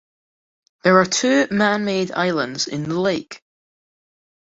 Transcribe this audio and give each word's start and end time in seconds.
There 0.83 0.97
are 0.99 1.05
two 1.05 1.45
man-made 1.51 2.11
islands 2.11 2.65
in 2.67 2.89
the 2.89 2.99
lake. 2.99 3.43